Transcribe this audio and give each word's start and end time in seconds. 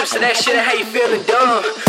I 0.00 0.04
how 0.56 0.74
you're 0.74 1.87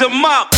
gonna 0.00 0.10
dig 0.10 0.50
this. 0.52 0.57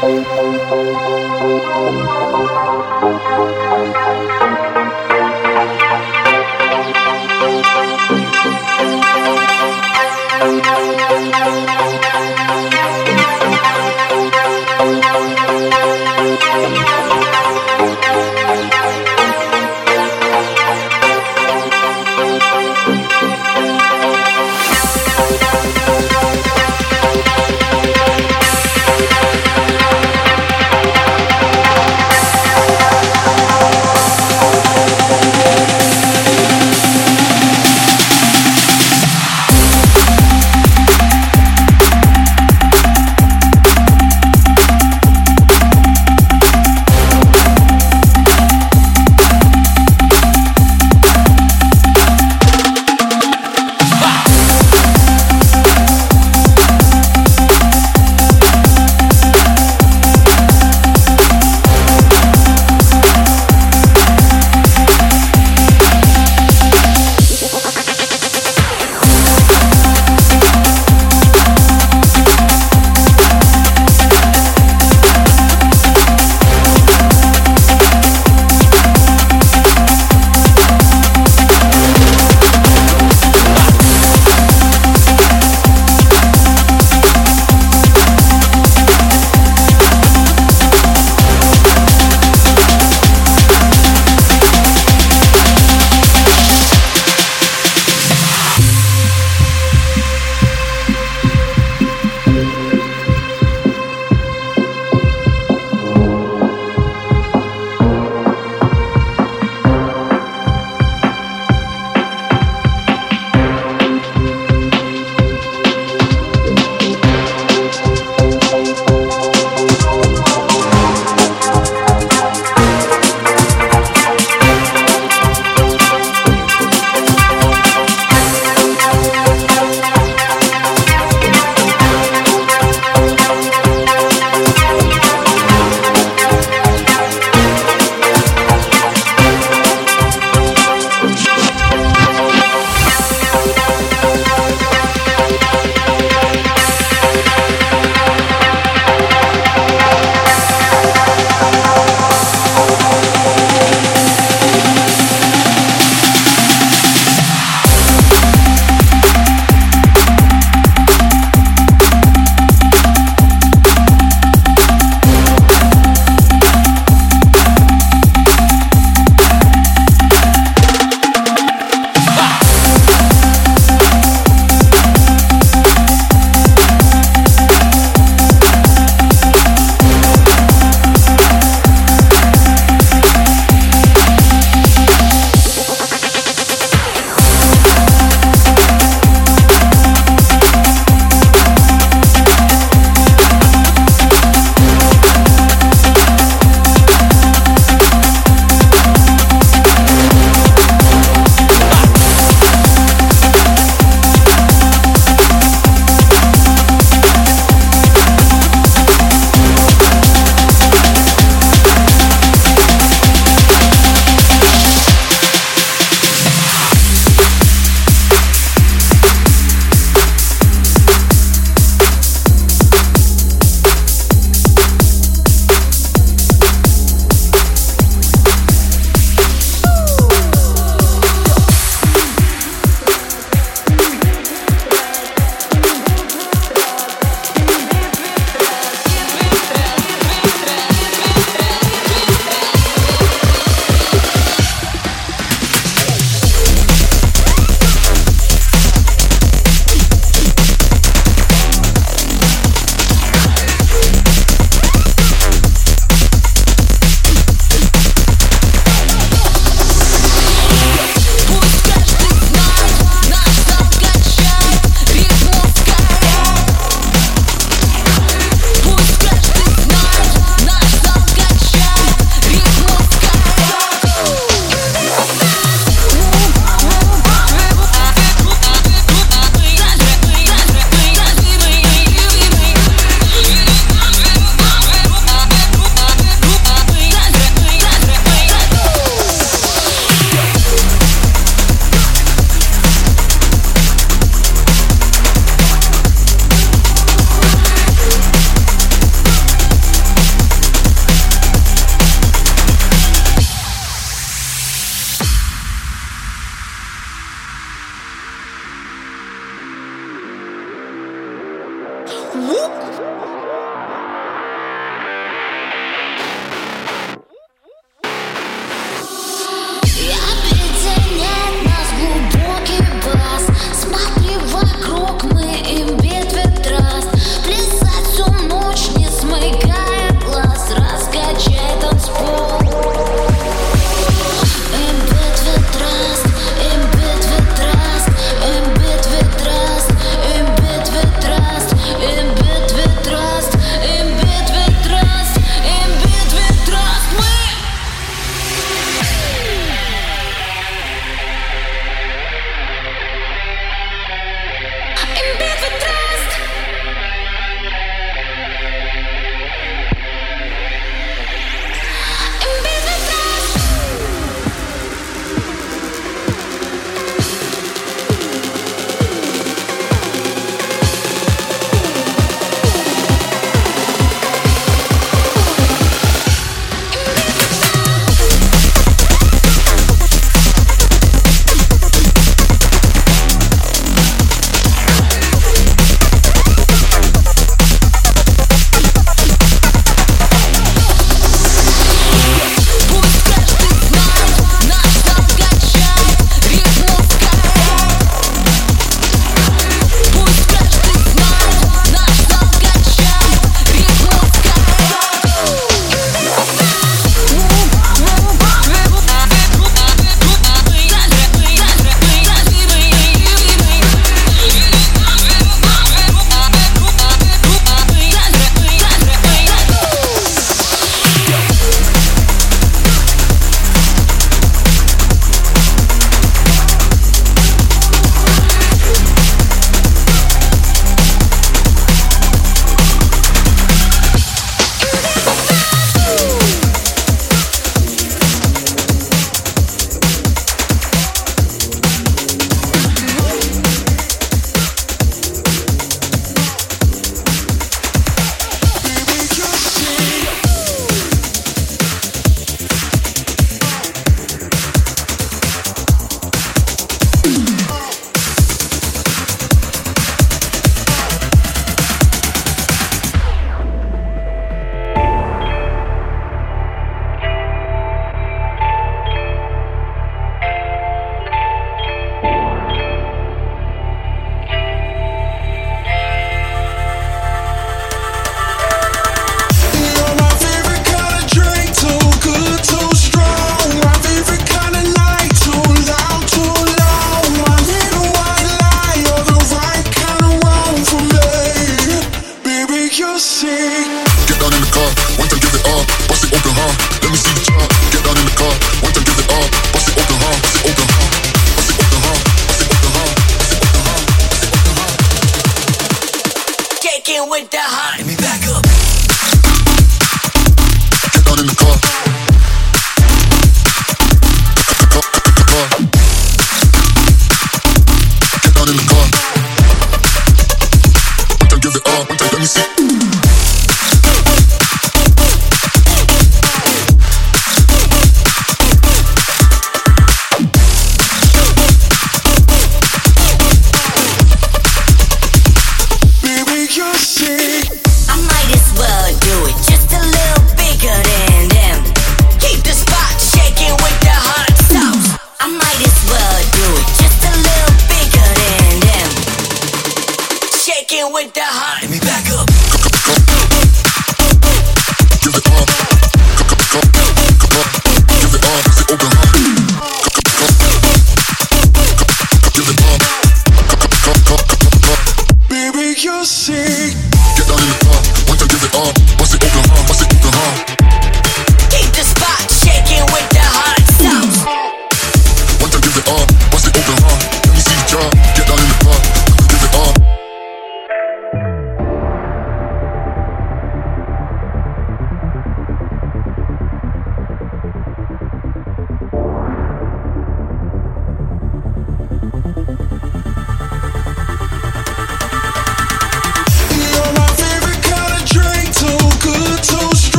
Thank 0.00 0.26
you. 4.30 4.39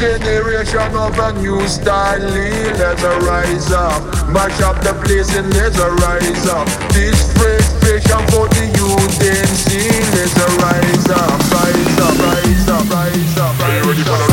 generation 0.00 0.96
of 0.96 1.18
a 1.18 1.32
new 1.34 1.60
style. 1.68 2.18
Let's 2.20 3.02
rise 3.28 3.70
up, 3.70 4.02
mash 4.32 4.60
up 4.62 4.82
the 4.82 4.94
place 5.04 5.36
and 5.36 5.52
let's 5.52 5.78
rise 5.78 6.46
up. 6.48 6.66
This 6.94 7.20
fresh 7.36 7.68
passion 7.82 8.24
for 8.32 8.48
the 8.48 8.64
youth 8.76 9.18
then 9.18 9.46
see, 9.46 9.90
Let's 10.16 10.34
rise 10.56 11.10
up, 11.10 11.38
rise 11.52 11.98
up, 12.00 12.16
rise 12.18 12.68
up, 12.68 12.90
rise 12.90 13.38
up. 13.38 13.58
Rise 13.60 14.08
up. 14.08 14.29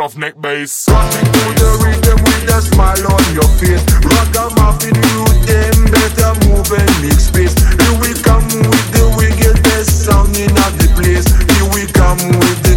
Roughneck 0.00 0.40
bass. 0.40 0.88
Rocking 0.88 1.28
to 1.28 1.44
the 1.60 1.70
rhythm 1.84 2.16
with 2.24 2.48
a 2.48 2.62
smile 2.64 3.04
on 3.04 3.24
your 3.36 3.44
face. 3.60 3.84
Ragamuffin, 4.00 4.96
you 4.96 5.28
them 5.44 5.76
better 5.92 6.32
move 6.48 6.72
and 6.72 6.88
make 7.04 7.20
space. 7.20 7.52
Here 7.52 7.96
we 8.00 8.16
come 8.24 8.48
with 8.48 8.88
the 8.96 9.04
wickedest 9.20 10.08
sound 10.08 10.32
in 10.40 10.48
the 10.56 10.88
place. 10.96 11.28
Here 11.52 11.68
we 11.76 11.84
come 11.92 12.16
with 12.16 12.64
the 12.64 12.69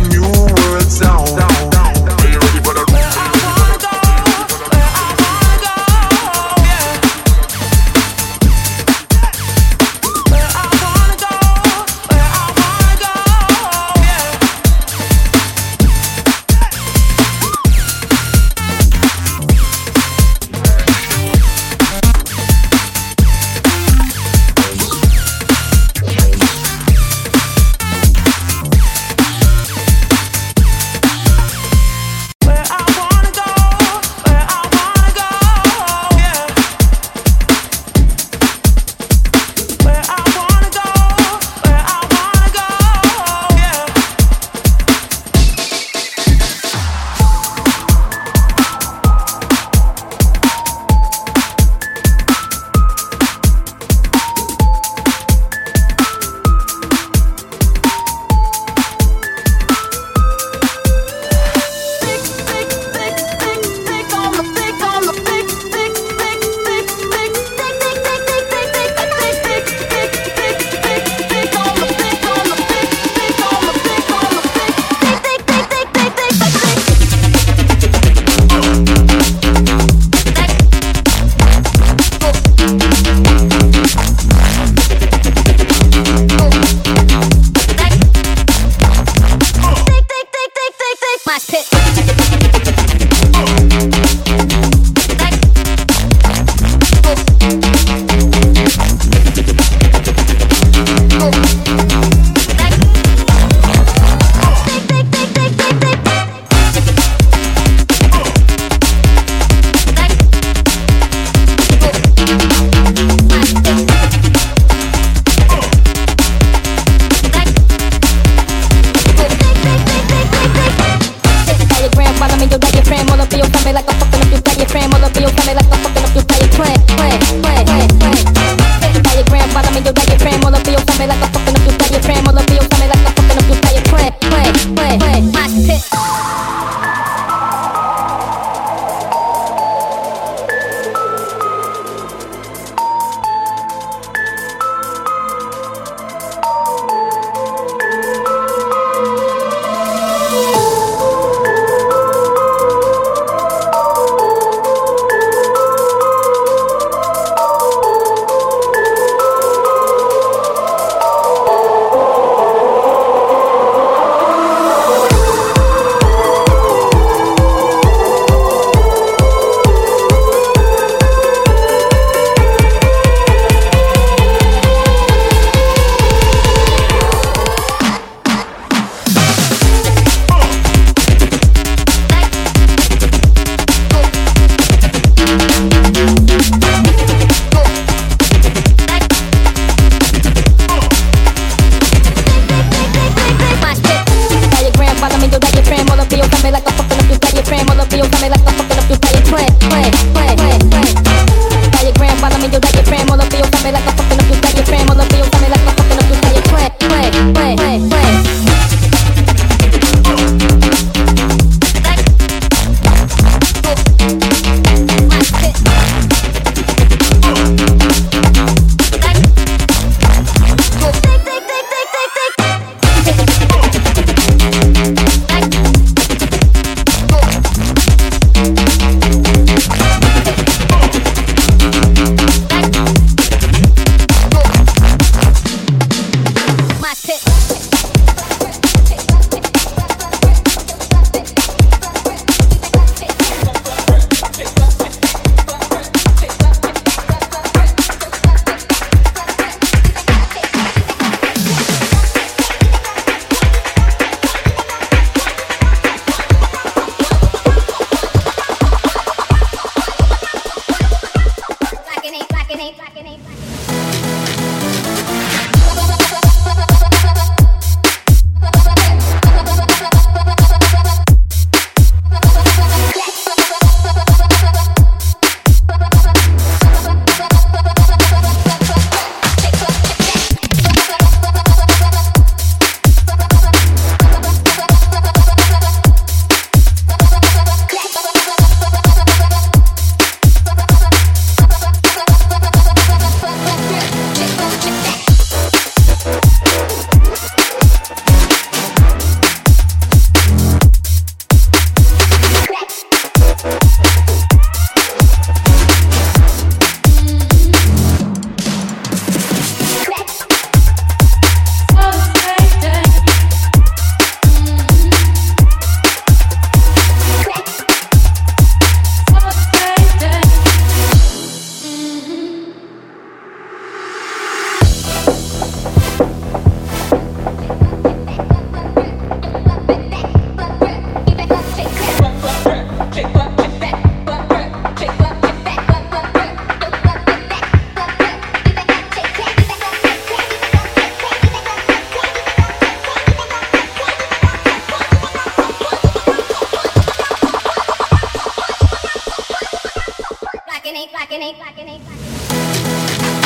नहीं 350.83 350.91
पाके 350.93 351.17
नहीं 351.17 351.33
पाके 351.33 351.63
नहीं 351.63 351.79
पाके 351.79 353.23